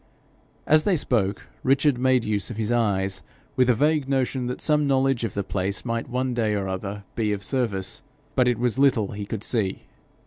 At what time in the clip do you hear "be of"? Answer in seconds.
7.13-7.43